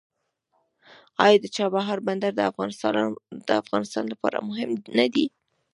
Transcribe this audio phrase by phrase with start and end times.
[1.25, 2.31] آیا د چابهار بندر
[3.47, 5.25] د افغانستان لپاره مهم نه دی؟